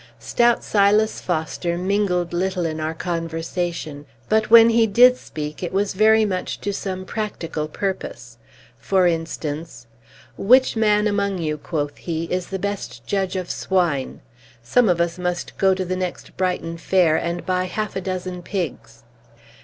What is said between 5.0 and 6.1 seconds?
speak, it was